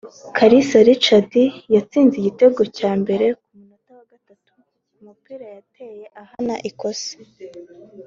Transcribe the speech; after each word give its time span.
Kalisa 0.35 0.77
Rachid 0.87 1.31
yatsinze 1.75 2.15
igitego 2.17 2.61
cya 2.77 2.91
mbere 3.01 3.25
ku 3.43 3.49
munota 3.57 3.91
wa 3.97 4.03
gatatu 4.11 4.49
ku 4.89 4.97
mupira 5.05 5.45
yateye 5.57 6.03
ahana 6.21 6.55
ikosa 6.69 7.13